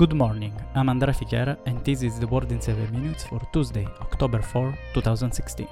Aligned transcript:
Good 0.00 0.14
morning, 0.14 0.54
I'm 0.74 0.88
Andrea 0.88 1.12
Fichiera 1.12 1.58
and 1.66 1.84
this 1.84 2.02
is 2.02 2.18
the 2.18 2.26
World 2.26 2.50
in 2.50 2.62
7 2.62 2.90
Minutes 2.90 3.24
for 3.24 3.38
Tuesday, 3.52 3.86
October 4.00 4.40
4, 4.40 4.74
2016. 4.94 5.68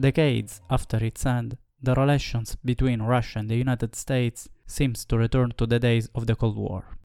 Decades 0.00 0.62
after 0.70 1.04
its 1.04 1.26
end, 1.26 1.58
the 1.82 1.94
relations 1.94 2.56
between 2.64 3.02
Russia 3.02 3.40
and 3.40 3.50
the 3.50 3.56
United 3.56 3.94
States 3.94 4.48
seems 4.66 5.04
to 5.04 5.18
return 5.18 5.52
to 5.58 5.66
the 5.66 5.78
days 5.78 6.08
of 6.14 6.26
the 6.26 6.34
Cold 6.34 6.56
War. 6.56 6.96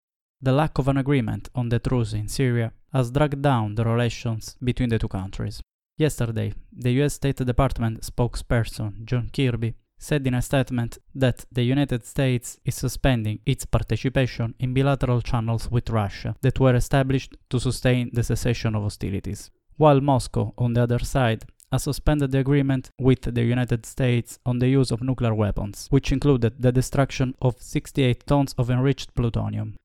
The 0.42 0.54
lack 0.54 0.78
of 0.78 0.88
an 0.88 0.96
agreement 0.96 1.50
on 1.54 1.68
the 1.68 1.80
truce 1.80 2.14
in 2.14 2.30
Syria 2.30 2.72
has 2.94 3.12
dragged 3.12 3.42
down 3.42 3.76
the 3.76 3.84
relations 3.84 4.56
between 4.64 4.88
the 4.88 5.00
two 5.00 5.10
countries. 5.10 5.62
Yesterday, 5.98 6.54
the 6.72 6.92
US 7.02 7.16
State 7.16 7.46
Department 7.46 8.04
spokesperson 8.04 9.04
John 9.04 9.30
Kirby 9.36 9.76
said 10.00 10.26
in 10.26 10.34
a 10.34 10.42
statement 10.42 10.98
that 11.14 11.46
the 11.52 11.64
United 11.64 12.06
States 12.06 12.58
is 12.66 12.76
suspending 12.76 13.40
its 13.46 13.66
participation 13.66 14.56
in 14.60 14.74
bilateral 14.74 15.22
channels 15.22 15.70
with 15.70 15.90
Russia 15.90 16.36
that 16.42 16.60
were 16.60 16.74
established 16.74 17.36
to 17.50 17.60
sustain 17.60 18.10
the 18.14 18.24
cessation 18.24 18.76
of 18.76 18.84
hostilities. 18.84 19.52
While 19.76 20.02
Moscow, 20.02 20.54
on 20.58 20.74
the 20.74 20.84
other 20.84 21.00
side, 21.00 21.46
has 21.72 21.84
suspended 21.84 22.32
the 22.32 22.40
agreement 22.40 22.90
with 22.98 23.22
the 23.22 23.44
United 23.44 23.86
States 23.86 24.40
on 24.46 24.60
the 24.60 24.70
use 24.70 24.90
of 24.92 25.04
nuclear 25.04 25.36
weapons, 25.36 25.88
which 25.92 26.12
included 26.12 26.54
the 26.60 26.72
destruction 26.72 27.36
of 27.42 27.62
68 27.62 28.26
tons 28.26 28.56
of 28.58 28.72
enriched 28.72 29.14
plutonium. 29.14 29.76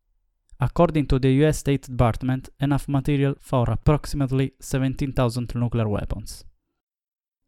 According 0.60 1.06
to 1.08 1.18
the 1.18 1.32
US 1.44 1.58
State 1.58 1.82
Department, 1.82 2.48
enough 2.60 2.88
material 2.88 3.34
for 3.38 3.68
approximately 3.68 4.52
17,000 4.60 5.54
nuclear 5.54 5.88
weapons. 5.88 6.44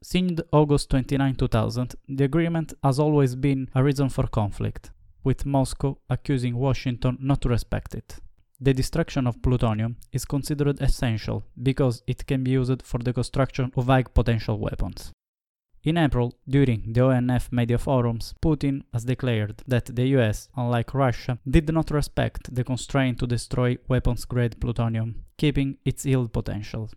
Since 0.02 0.42
August 0.52 0.90
29, 0.90 1.34
2000, 1.36 1.94
the 2.08 2.24
agreement 2.24 2.74
has 2.82 2.98
always 2.98 3.34
been 3.34 3.70
a 3.74 3.82
reason 3.82 4.08
for 4.08 4.26
conflict, 4.26 4.90
with 5.24 5.46
Moscow 5.46 5.98
accusing 6.10 6.56
Washington 6.56 7.16
not 7.20 7.40
to 7.40 7.48
respect 7.48 7.94
it. 7.94 8.16
The 8.60 8.74
destruction 8.74 9.26
of 9.26 9.42
plutonium 9.42 9.96
is 10.12 10.24
considered 10.24 10.80
essential 10.80 11.44
because 11.62 12.02
it 12.06 12.26
can 12.26 12.44
be 12.44 12.52
used 12.52 12.82
for 12.82 12.98
the 12.98 13.12
construction 13.12 13.72
of 13.76 13.86
high 13.86 14.02
potential 14.04 14.58
weapons. 14.58 15.12
In 15.82 15.96
April, 15.96 16.34
during 16.48 16.92
the 16.92 17.00
ONF 17.00 17.52
media 17.52 17.78
forums, 17.78 18.34
Putin 18.42 18.82
has 18.92 19.04
declared 19.04 19.62
that 19.66 19.94
the 19.94 20.08
US, 20.18 20.48
unlike 20.56 20.94
Russia, 20.94 21.38
did 21.48 21.72
not 21.72 21.90
respect 21.90 22.54
the 22.54 22.64
constraint 22.64 23.18
to 23.20 23.26
destroy 23.26 23.76
weapons 23.88 24.24
grade 24.24 24.60
plutonium, 24.60 25.24
keeping 25.38 25.78
its 25.84 26.04
yield 26.04 26.32
potential. 26.32 26.90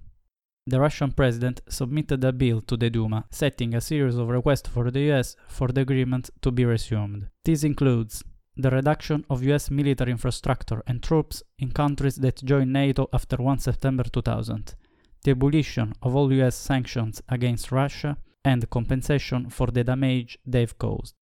The 0.69 0.79
Russian 0.79 1.13
president 1.13 1.61
submitted 1.67 2.23
a 2.23 2.31
bill 2.31 2.61
to 2.61 2.77
the 2.77 2.91
Duma, 2.91 3.25
setting 3.31 3.73
a 3.73 3.81
series 3.81 4.17
of 4.17 4.29
requests 4.29 4.69
for 4.69 4.91
the 4.91 5.11
US 5.11 5.35
for 5.47 5.69
the 5.69 5.81
agreement 5.81 6.29
to 6.43 6.51
be 6.51 6.63
resumed. 6.63 7.27
This 7.43 7.63
includes 7.63 8.23
the 8.55 8.69
reduction 8.69 9.25
of 9.31 9.43
US 9.45 9.71
military 9.71 10.11
infrastructure 10.11 10.83
and 10.85 11.01
troops 11.01 11.41
in 11.57 11.71
countries 11.71 12.17
that 12.17 12.45
joined 12.45 12.71
NATO 12.71 13.09
after 13.11 13.37
1 13.37 13.57
September 13.57 14.03
2000, 14.03 14.75
the 15.23 15.31
abolition 15.31 15.93
of 16.03 16.15
all 16.15 16.31
US 16.33 16.55
sanctions 16.55 17.19
against 17.27 17.71
Russia, 17.71 18.17
and 18.45 18.69
compensation 18.69 19.49
for 19.49 19.67
the 19.71 19.83
damage 19.83 20.37
they've 20.45 20.77
caused. 20.77 21.15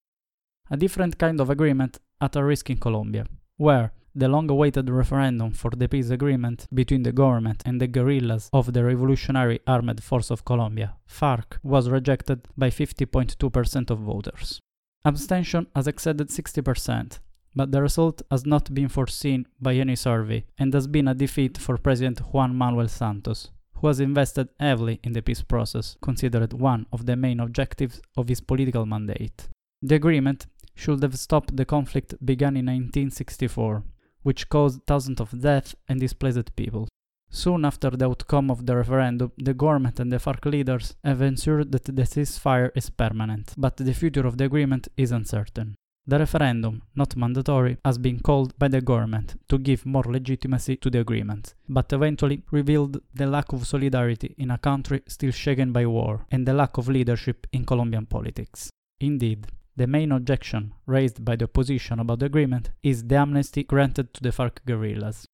A 0.69 0.75
different 0.75 1.17
kind 1.17 1.39
of 1.39 1.49
agreement 1.49 1.99
at 2.19 2.35
a 2.35 2.43
risk 2.43 2.69
in 2.69 2.79
Colombia, 2.79 3.25
where 3.55 3.93
the 4.17 4.27
long 4.27 4.49
awaited 4.49 4.89
referendum 4.89 5.51
for 5.51 5.69
the 5.69 5.87
peace 5.87 6.09
agreement 6.09 6.67
between 6.73 7.03
the 7.03 7.11
government 7.11 7.61
and 7.67 7.79
the 7.79 7.85
guerrillas 7.85 8.49
of 8.51 8.73
the 8.73 8.83
Revolutionary 8.83 9.59
Armed 9.67 10.01
Force 10.03 10.31
of 10.31 10.43
Colombia, 10.43 10.95
FARC, 11.07 11.59
was 11.61 11.87
rejected 11.87 12.47
by 12.57 12.71
50.2% 12.71 13.91
of 13.91 13.99
voters. 13.99 14.59
Abstention 15.05 15.67
has 15.75 15.85
exceeded 15.85 16.29
60%, 16.29 17.19
but 17.55 17.71
the 17.71 17.81
result 17.81 18.23
has 18.31 18.43
not 18.43 18.73
been 18.73 18.89
foreseen 18.89 19.45
by 19.61 19.75
any 19.75 19.95
survey 19.95 20.45
and 20.57 20.73
has 20.73 20.87
been 20.87 21.07
a 21.07 21.13
defeat 21.13 21.55
for 21.59 21.77
President 21.77 22.19
Juan 22.33 22.55
Manuel 22.55 22.87
Santos, 22.87 23.51
who 23.75 23.85
has 23.85 23.99
invested 23.99 24.49
heavily 24.59 24.99
in 25.03 25.13
the 25.13 25.21
peace 25.21 25.43
process, 25.43 25.95
considered 26.01 26.53
one 26.53 26.87
of 26.91 27.05
the 27.05 27.15
main 27.15 27.39
objectives 27.39 28.01
of 28.17 28.29
his 28.29 28.41
political 28.41 28.87
mandate. 28.87 29.47
The 29.83 29.95
agreement 29.95 30.47
should 30.73 31.03
have 31.03 31.19
stopped 31.19 31.55
the 31.55 31.65
conflict 31.65 32.15
begun 32.25 32.57
in 32.57 32.65
1964, 32.65 33.83
which 34.27 34.49
caused 34.49 34.85
thousands 34.85 35.21
of 35.21 35.39
deaths 35.47 35.73
and 35.87 36.01
displaced 36.01 36.53
people. 36.57 36.85
Soon 37.29 37.63
after 37.63 37.91
the 37.91 38.09
outcome 38.09 38.51
of 38.51 38.65
the 38.65 38.75
referendum, 38.75 39.31
the 39.37 39.53
government 39.53 40.01
and 40.01 40.11
the 40.11 40.19
FARC 40.25 40.43
leaders 40.45 40.95
have 41.01 41.21
ensured 41.21 41.71
that 41.71 41.85
the 41.85 42.07
ceasefire 42.13 42.69
is 42.75 42.89
permanent, 42.89 43.53
but 43.57 43.77
the 43.77 43.93
future 43.93 44.27
of 44.27 44.37
the 44.37 44.43
agreement 44.43 44.89
is 44.97 45.11
uncertain. 45.11 45.75
The 46.05 46.19
referendum, 46.19 46.81
not 46.93 47.15
mandatory, 47.15 47.77
has 47.85 47.97
been 47.97 48.19
called 48.19 48.51
by 48.59 48.67
the 48.67 48.81
government 48.81 49.29
to 49.49 49.57
give 49.57 49.85
more 49.85 50.07
legitimacy 50.17 50.75
to 50.77 50.89
the 50.89 50.99
agreement, 50.99 51.53
but 51.69 51.93
eventually 51.93 52.43
revealed 52.51 53.01
the 53.13 53.27
lack 53.27 53.53
of 53.53 53.67
solidarity 53.67 54.35
in 54.37 54.51
a 54.51 54.57
country 54.57 55.03
still 55.07 55.31
shaken 55.31 55.71
by 55.71 55.85
war 55.85 56.25
and 56.31 56.45
the 56.45 56.53
lack 56.53 56.77
of 56.77 56.89
leadership 56.89 57.47
in 57.53 57.65
Colombian 57.65 58.05
politics. 58.05 58.69
Indeed, 58.99 59.47
the 59.77 59.87
main 59.87 60.11
objection 60.11 60.73
raised 60.87 61.23
by 61.23 61.35
the 61.35 61.45
opposition 61.45 61.99
about 61.99 62.19
the 62.19 62.25
agreement 62.25 62.71
is 62.81 63.03
the 63.03 63.15
amnesty 63.15 63.63
granted 63.63 64.13
to 64.13 64.21
the 64.23 64.31
FARC 64.31 64.65
guerrillas. 64.65 65.27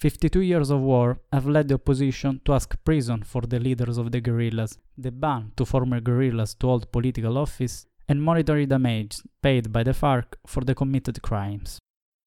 52 0.00 0.40
years 0.40 0.70
of 0.70 0.80
war 0.80 1.20
have 1.32 1.46
led 1.46 1.68
the 1.68 1.74
opposition 1.74 2.40
to 2.44 2.54
ask 2.54 2.74
prison 2.84 3.22
for 3.22 3.42
the 3.42 3.60
leaders 3.60 3.98
of 3.98 4.10
the 4.10 4.20
guerrillas, 4.20 4.78
the 4.96 5.12
ban 5.12 5.52
to 5.56 5.64
former 5.64 6.00
guerrillas 6.00 6.54
to 6.54 6.66
hold 6.66 6.90
political 6.90 7.38
office, 7.38 7.86
and 8.08 8.20
monetary 8.20 8.66
damage 8.66 9.20
paid 9.42 9.70
by 9.72 9.82
the 9.82 9.92
FARC 9.92 10.36
for 10.46 10.64
the 10.64 10.74
committed 10.74 11.22
crimes. 11.22 11.78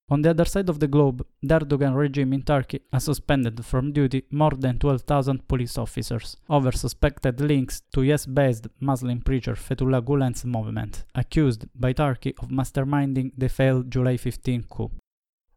On 0.07 0.21
the 0.21 0.29
other 0.29 0.45
side 0.45 0.69
of 0.69 0.79
the 0.79 0.87
globe, 0.87 1.25
the 1.41 1.59
Erdogan 1.59 1.95
regime 1.95 2.33
in 2.33 2.43
Turkey 2.43 2.81
has 2.93 3.05
suspended 3.05 3.65
from 3.65 3.91
duty 3.91 4.23
more 4.29 4.51
than 4.51 4.77
12,000 4.77 5.47
police 5.47 5.79
officers 5.79 6.37
over 6.47 6.71
suspected 6.71 7.41
links 7.41 7.81
to 7.91 8.03
US-based 8.03 8.67
Muslim 8.79 9.21
preacher 9.21 9.55
Fethullah 9.55 10.03
Gulen's 10.03 10.45
movement, 10.45 11.05
accused 11.15 11.65
by 11.73 11.91
Turkey 11.93 12.35
of 12.39 12.49
masterminding 12.49 13.31
the 13.35 13.49
failed 13.49 13.89
July 13.89 14.17
15 14.17 14.65
coup. 14.69 14.91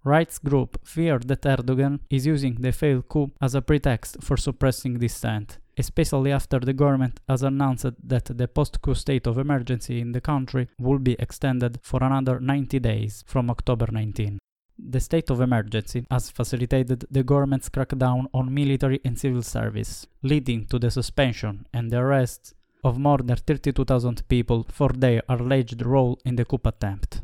Rights 0.02 0.38
group 0.38 0.80
fear 0.82 1.18
that 1.18 1.42
Erdogan 1.42 2.00
is 2.08 2.24
using 2.26 2.54
the 2.54 2.72
failed 2.72 3.06
coup 3.06 3.30
as 3.42 3.54
a 3.54 3.60
pretext 3.60 4.22
for 4.22 4.38
suppressing 4.38 4.98
dissent, 4.98 5.58
especially 5.78 6.32
after 6.32 6.58
the 6.58 6.72
government 6.72 7.20
has 7.28 7.42
announced 7.42 7.86
that 8.02 8.24
the 8.24 8.48
post-coup 8.48 8.94
state 8.94 9.26
of 9.26 9.38
emergency 9.38 10.00
in 10.00 10.12
the 10.12 10.20
country 10.20 10.68
will 10.78 10.98
be 10.98 11.16
extended 11.18 11.78
for 11.82 12.02
another 12.02 12.40
90 12.40 12.78
days 12.80 13.24
from 13.26 13.48
October 13.48 13.86
19. 13.90 14.38
The 14.78 15.00
state 15.00 15.30
of 15.30 15.40
emergency 15.40 16.04
has 16.10 16.30
facilitated 16.30 17.04
the 17.10 17.24
government's 17.24 17.68
crackdown 17.68 18.26
on 18.32 18.54
military 18.54 19.00
and 19.04 19.18
civil 19.18 19.42
service, 19.42 20.06
leading 20.22 20.66
to 20.66 20.78
the 20.78 20.90
suspension 20.90 21.66
and 21.72 21.90
the 21.90 21.98
arrest 21.98 22.54
of 22.84 22.98
more 22.98 23.18
than 23.18 23.36
32,000 23.36 24.28
people 24.28 24.66
for 24.70 24.90
their 24.90 25.22
alleged 25.28 25.84
role 25.84 26.18
in 26.24 26.36
the 26.36 26.44
coup 26.44 26.60
attempt. 26.64 27.22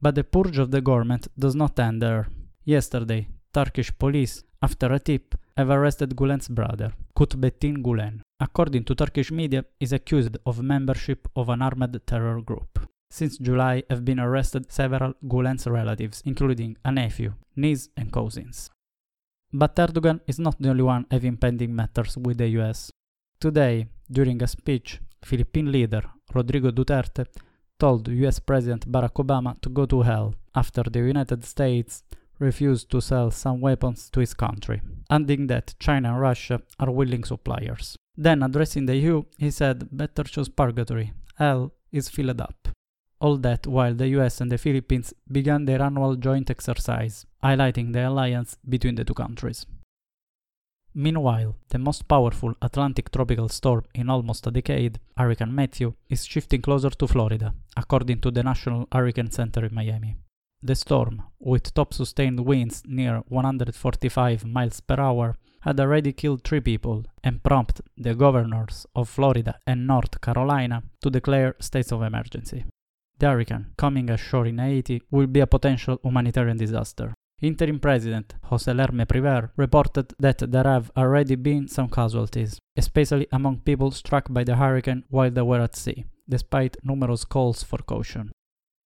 But 0.00 0.16
the 0.16 0.24
purge 0.24 0.58
of 0.58 0.70
the 0.72 0.80
government 0.80 1.28
does 1.38 1.54
not 1.54 1.78
end 1.78 2.02
there. 2.02 2.28
Yesterday, 2.64 3.28
Turkish 3.54 3.96
police, 3.96 4.42
after 4.60 4.92
a 4.92 4.98
tip, 4.98 5.36
have 5.56 5.70
arrested 5.70 6.14
Gulen's 6.16 6.48
brother, 6.48 6.92
Kutbettin 7.16 7.82
Gulen. 7.82 8.20
According 8.38 8.84
to 8.84 8.94
Turkish 8.94 9.30
media, 9.30 9.64
is 9.80 9.92
accused 9.92 10.36
of 10.44 10.62
membership 10.62 11.26
of 11.34 11.48
an 11.48 11.62
armed 11.62 11.98
terror 12.06 12.42
group. 12.42 12.78
Since 13.10 13.38
July 13.38 13.82
have 13.88 14.04
been 14.04 14.20
arrested 14.20 14.70
several 14.70 15.14
Gulen's 15.24 15.66
relatives, 15.66 16.22
including 16.26 16.76
a 16.84 16.92
nephew, 16.92 17.32
niece 17.54 17.88
and 17.96 18.12
cousins. 18.12 18.70
But 19.52 19.76
Erdogan 19.76 20.20
is 20.26 20.38
not 20.38 20.60
the 20.60 20.70
only 20.70 20.82
one 20.82 21.06
having 21.10 21.36
pending 21.38 21.74
matters 21.74 22.16
with 22.18 22.36
the 22.38 22.48
US. 22.58 22.90
Today, 23.40 23.86
during 24.10 24.42
a 24.42 24.46
speech, 24.46 25.00
Philippine 25.24 25.72
leader 25.72 26.02
Rodrigo 26.34 26.70
Duterte 26.70 27.26
told 27.78 28.08
US 28.08 28.40
President 28.40 28.90
Barack 28.90 29.14
Obama 29.14 29.58
to 29.62 29.70
go 29.70 29.86
to 29.86 30.02
hell 30.02 30.34
after 30.54 30.82
the 30.82 30.98
United 30.98 31.44
States 31.44 32.02
refused 32.38 32.90
to 32.90 33.00
sell 33.00 33.30
some 33.30 33.60
weapons 33.60 34.10
to 34.10 34.20
his 34.20 34.34
country, 34.34 34.82
adding 35.10 35.46
that 35.46 35.74
China 35.78 36.12
and 36.12 36.20
Russia 36.20 36.60
are 36.78 36.90
willing 36.90 37.24
suppliers. 37.24 37.96
Then, 38.16 38.42
addressing 38.42 38.86
the 38.86 38.96
EU, 38.96 39.24
he 39.38 39.50
said, 39.50 39.88
Better 39.92 40.24
choose 40.24 40.48
purgatory. 40.48 41.12
Hell 41.36 41.72
is 41.92 42.08
filled 42.08 42.40
up. 42.40 42.68
All 43.20 43.36
that 43.38 43.66
while 43.66 43.94
the 43.94 44.08
US 44.08 44.40
and 44.40 44.52
the 44.52 44.58
Philippines 44.58 45.14
began 45.30 45.64
their 45.64 45.82
annual 45.82 46.16
joint 46.16 46.50
exercise, 46.50 47.26
highlighting 47.42 47.92
the 47.92 48.08
alliance 48.08 48.56
between 48.68 48.94
the 48.94 49.04
two 49.04 49.14
countries. 49.14 49.66
Meanwhile, 50.94 51.56
the 51.68 51.78
most 51.78 52.08
powerful 52.08 52.54
Atlantic 52.62 53.10
tropical 53.10 53.50
storm 53.50 53.84
in 53.94 54.08
almost 54.08 54.46
a 54.46 54.50
decade, 54.50 54.98
Hurricane 55.16 55.54
Matthew, 55.54 55.92
is 56.08 56.24
shifting 56.24 56.62
closer 56.62 56.88
to 56.88 57.06
Florida, 57.06 57.54
according 57.76 58.22
to 58.22 58.30
the 58.30 58.42
National 58.42 58.88
Hurricane 58.90 59.30
Center 59.30 59.66
in 59.66 59.74
Miami. 59.74 60.16
The 60.66 60.74
storm, 60.74 61.22
with 61.38 61.72
top 61.74 61.94
sustained 61.94 62.40
winds 62.40 62.82
near 62.84 63.22
145 63.28 64.44
miles 64.44 64.80
per 64.80 64.98
hour, 64.98 65.36
had 65.60 65.78
already 65.78 66.12
killed 66.12 66.42
three 66.42 66.58
people 66.58 67.04
and 67.22 67.40
prompted 67.40 67.86
the 67.96 68.16
governors 68.16 68.84
of 68.96 69.08
Florida 69.08 69.60
and 69.64 69.86
North 69.86 70.20
Carolina 70.20 70.82
to 71.02 71.08
declare 71.08 71.54
states 71.60 71.92
of 71.92 72.02
emergency. 72.02 72.64
the 73.20 73.28
hurricane 73.28 73.66
coming 73.76 74.10
ashore 74.10 74.46
in 74.46 74.58
Haiti 74.58 75.02
will 75.08 75.28
be 75.28 75.38
a 75.38 75.46
potential 75.46 76.00
humanitarian 76.02 76.56
disaster. 76.56 77.14
Interim 77.40 77.78
President 77.78 78.34
Jocelerme 78.50 79.06
Privert 79.06 79.50
reported 79.56 80.14
that 80.18 80.38
there 80.50 80.64
have 80.64 80.90
already 80.96 81.36
been 81.36 81.68
some 81.68 81.88
casualties, 81.88 82.58
especially 82.76 83.28
among 83.30 83.60
people 83.60 83.92
struck 83.92 84.26
by 84.30 84.42
the 84.42 84.56
hurricane 84.56 85.04
while 85.10 85.30
they 85.30 85.42
were 85.42 85.60
at 85.60 85.76
sea, 85.76 86.06
despite 86.28 86.76
numerous 86.82 87.24
calls 87.24 87.62
for 87.62 87.78
caution. 87.78 88.32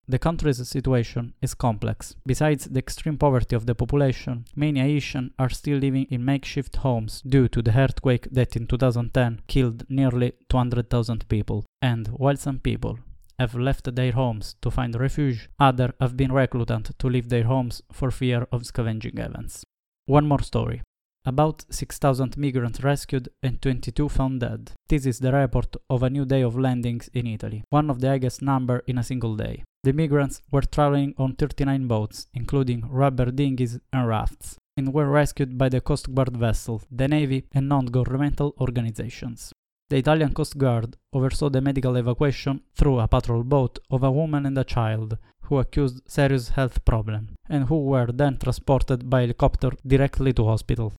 The 0.10 0.18
country's 0.18 0.68
situation 0.68 1.36
is 1.40 1.54
complex. 1.54 2.16
Besides 2.26 2.66
the 2.66 2.80
extreme 2.80 3.16
poverty 3.16 3.56
of 3.56 3.68
the 3.68 3.76
population, 3.76 4.46
many 4.56 4.80
Haitians 4.80 5.34
are 5.38 5.52
still 5.52 5.78
living 5.78 6.08
in 6.10 6.26
makeshift 6.26 6.78
homes 6.78 7.22
due 7.22 7.48
to 7.50 7.62
the 7.62 7.78
earthquake 7.78 8.28
that 8.32 8.56
in 8.56 8.66
2010 8.66 9.42
killed 9.46 9.84
nearly 9.88 10.34
200,000 10.50 11.30
people. 11.30 11.64
And 11.80 12.08
while 12.08 12.38
some 12.38 12.58
people 12.58 12.98
have 13.38 13.54
left 13.54 13.96
their 13.96 14.14
homes 14.14 14.56
to 14.64 14.72
find 14.72 15.00
refuge, 15.00 15.48
others 15.60 15.92
have 16.02 16.18
been 16.18 16.32
reluctant 16.32 16.98
to 16.98 17.08
leave 17.08 17.30
their 17.30 17.44
homes 17.44 17.84
for 17.92 18.10
fear 18.10 18.48
of 18.52 18.66
scavenging 18.66 19.20
events. 19.20 19.64
One 20.08 20.28
more 20.28 20.42
story. 20.42 20.82
About 21.26 21.66
6,000 21.70 22.38
migrants 22.38 22.82
rescued 22.82 23.28
and 23.44 23.62
22 23.62 24.08
found 24.08 24.40
dead. 24.40 24.72
This 24.88 25.06
is 25.06 25.20
the 25.20 25.34
report 25.34 25.76
of 25.90 26.02
a 26.02 26.10
new 26.10 26.26
day 26.26 26.42
of 26.42 26.58
landings 26.58 27.10
in 27.14 27.28
Italy, 27.28 27.64
one 27.70 27.90
of 27.90 28.00
the 28.00 28.08
highest 28.08 28.42
number 28.42 28.84
in 28.88 28.98
a 28.98 29.04
single 29.04 29.36
day. 29.36 29.64
The 29.84 29.92
migrants 29.92 30.42
were 30.50 30.62
traveling 30.62 31.14
on 31.18 31.36
39 31.36 31.88
boats, 31.88 32.28
including 32.34 32.88
rubber 32.90 33.32
dinghies 33.32 33.80
and 33.92 34.08
rafts, 34.08 34.56
and 34.78 34.94
were 34.94 35.10
rescued 35.10 35.58
by 35.58 35.68
the 35.68 35.82
Coast 35.82 36.16
Guard 36.16 36.38
vessel, 36.38 36.82
the 36.90 37.10
Navy, 37.10 37.46
and 37.52 37.68
non-governmental 37.68 38.56
organizations. 38.62 39.52
The 39.90 39.98
Italian 39.98 40.34
Coast 40.34 40.58
Guard 40.58 40.96
oversaw 41.12 41.50
the 41.50 41.62
medical 41.62 41.98
evacuation 41.98 42.62
through 42.76 43.00
a 43.00 43.10
patrol 43.10 43.44
boat 43.44 43.78
of 43.92 44.04
a 44.04 44.12
woman 44.12 44.46
and 44.46 44.58
a 44.58 44.64
child 44.64 45.18
who 45.44 45.58
accused 45.58 46.02
serious 46.08 46.50
health 46.50 46.86
problem 46.86 47.36
and 47.50 47.66
who 47.66 47.84
were 47.84 48.08
then 48.14 48.38
transported 48.38 49.10
by 49.10 49.22
helicopter 49.22 49.72
directly 49.86 50.32
to 50.32 50.46
hospital. 50.46 50.94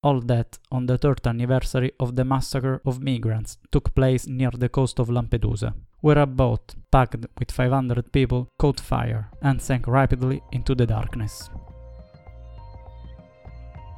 All 0.00 0.20
that 0.20 0.58
on 0.70 0.86
the 0.86 0.96
third 0.96 1.26
anniversary 1.26 1.90
of 1.98 2.14
the 2.14 2.24
massacre 2.24 2.80
of 2.86 3.02
migrants 3.02 3.58
took 3.72 3.94
place 3.94 4.28
near 4.28 4.50
the 4.52 4.68
coast 4.68 5.00
of 5.00 5.08
Lampedusa, 5.08 5.74
where 6.00 6.18
a 6.18 6.26
boat 6.26 6.76
packed 6.92 7.26
with 7.36 7.50
500 7.50 8.12
people 8.12 8.48
caught 8.60 8.78
fire 8.78 9.28
and 9.42 9.60
sank 9.60 9.88
rapidly 9.88 10.40
into 10.52 10.76
the 10.76 10.86
darkness. 10.86 11.50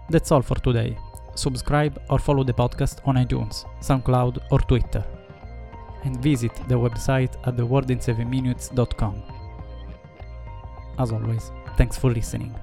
That's 0.09 0.33
all 0.33 0.43
for 0.43 0.57
today. 0.57 0.97
Subscribe 1.35 2.01
or 2.09 2.19
follow 2.19 2.45
the 2.45 2.55
podcast 2.55 3.07
on 3.07 3.17
iTunes, 3.17 3.67
SoundCloud, 3.81 4.39
or 4.51 4.59
Twitter. 4.61 5.05
And 6.05 6.21
visit 6.23 6.55
the 6.67 6.77
website 6.77 7.37
at 7.47 7.57
theworldin7minutes.com. 7.57 9.23
As 10.99 11.13
always, 11.13 11.53
thanks 11.77 11.99
for 11.99 12.11
listening. 12.11 12.55